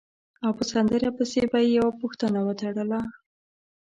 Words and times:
او 0.43 0.51
په 0.57 0.63
سندره 0.71 1.09
پسې 1.17 1.41
به 1.51 1.59
یې 1.63 1.69
یوه 1.77 1.91
پوښتنه 2.01 2.39
وتړله. 2.47 2.99